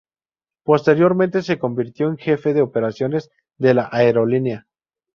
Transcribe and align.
Posteriormente 0.63 1.43
se 1.43 1.59
convirtió 1.59 2.07
en 2.09 2.17
jefe 2.17 2.55
de 2.55 2.63
operaciones 2.63 3.29
de 3.59 3.75
la 3.75 3.87
aerolínea. 3.91 4.65